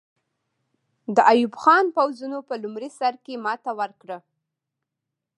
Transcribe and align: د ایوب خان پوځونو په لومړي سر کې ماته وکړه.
د 1.15 1.17
ایوب 1.31 1.53
خان 1.61 1.85
پوځونو 1.95 2.37
په 2.47 2.53
لومړي 2.63 2.89
سر 2.99 3.13
کې 3.23 3.41
ماته 3.45 3.71
وکړه. 3.79 4.17